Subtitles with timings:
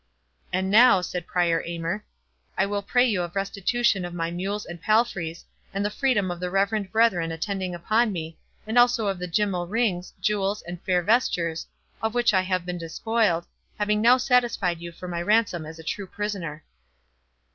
[0.51, 2.03] "And now," said Prior Aymer,
[2.57, 6.39] "I will pray you of restitution of my mules and palfreys, and the freedom of
[6.39, 8.35] the reverend brethren attending upon me,
[8.65, 11.67] and also of the gymmal rings, jewels, and fair vestures,
[12.01, 13.45] of which I have been despoiled,
[13.77, 16.63] having now satisfied you for my ransom as a true prisoner."